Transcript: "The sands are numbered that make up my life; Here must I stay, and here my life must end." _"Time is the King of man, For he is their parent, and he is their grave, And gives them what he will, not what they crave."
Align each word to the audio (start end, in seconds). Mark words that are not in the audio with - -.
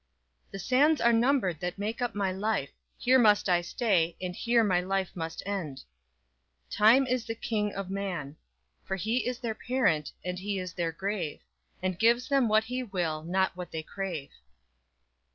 "The 0.49 0.57
sands 0.57 0.99
are 0.99 1.13
numbered 1.13 1.59
that 1.59 1.77
make 1.77 2.01
up 2.01 2.15
my 2.15 2.31
life; 2.31 2.71
Here 2.97 3.19
must 3.19 3.47
I 3.47 3.61
stay, 3.61 4.17
and 4.19 4.35
here 4.35 4.63
my 4.63 4.81
life 4.81 5.15
must 5.15 5.43
end." 5.45 5.83
_"Time 6.71 7.05
is 7.05 7.25
the 7.25 7.35
King 7.35 7.71
of 7.75 7.91
man, 7.91 8.37
For 8.83 8.95
he 8.95 9.27
is 9.27 9.37
their 9.37 9.53
parent, 9.53 10.11
and 10.25 10.39
he 10.39 10.57
is 10.57 10.73
their 10.73 10.91
grave, 10.91 11.41
And 11.83 11.99
gives 11.99 12.29
them 12.29 12.47
what 12.49 12.63
he 12.63 12.81
will, 12.81 13.21
not 13.21 13.55
what 13.55 13.69
they 13.69 13.83
crave." 13.83 14.31